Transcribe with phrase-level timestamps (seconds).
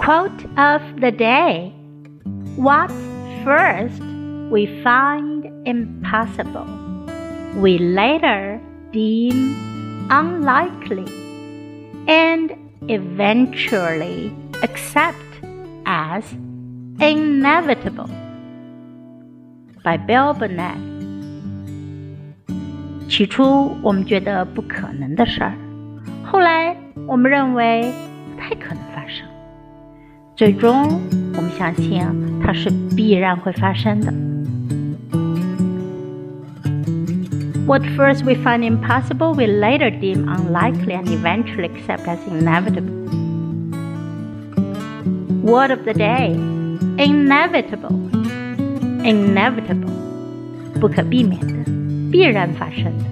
[0.00, 1.72] Quote of the day
[2.56, 2.90] What
[3.44, 4.00] first
[4.50, 6.66] we find impossible,
[7.60, 8.60] we later
[8.92, 9.54] deem
[10.08, 11.06] unlikely,
[12.06, 12.52] and
[12.88, 14.32] eventually
[14.62, 15.16] accept
[15.84, 16.24] as
[17.00, 18.08] inevitable.
[19.82, 20.78] By Bill Burnett。
[23.08, 25.52] 起初我们觉得不可能的事儿，
[26.24, 26.76] 后来
[27.06, 27.92] 我们认为
[28.34, 29.26] 不太可能发生，
[30.40, 31.00] 最终
[31.36, 32.02] 我们相信
[32.42, 34.12] 它是必然会发生的。
[37.66, 42.94] What first we find impossible, we later deem unlikely and eventually accept as inevitable.
[45.42, 46.34] Word of the day
[46.98, 47.94] inevitable.
[49.02, 49.90] Inevitable.
[50.80, 51.70] 不可避免的，
[52.12, 53.04] 必然发生的。